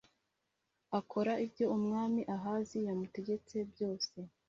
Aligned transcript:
akora 0.99 1.33
ibyo 1.45 1.65
umwami 1.77 2.21
ahazi 2.35 2.77
yamutegetse 2.87 3.55
byose 3.71 4.15